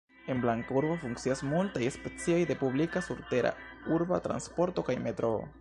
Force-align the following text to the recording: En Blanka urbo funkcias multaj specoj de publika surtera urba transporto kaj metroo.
En 0.33 0.39
Blanka 0.43 0.71
urbo 0.79 0.95
funkcias 1.03 1.43
multaj 1.49 1.91
specoj 1.97 2.39
de 2.53 2.57
publika 2.65 3.05
surtera 3.11 3.55
urba 3.99 4.23
transporto 4.29 4.91
kaj 4.91 5.01
metroo. 5.09 5.43